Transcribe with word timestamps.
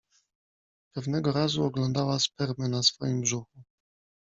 Pewnego 0.93 1.31
razu 1.31 1.63
oglądała 1.63 2.19
spermę 2.19 2.67
na 2.69 2.83
swoim 2.83 3.21
brzuchu. 3.21 3.63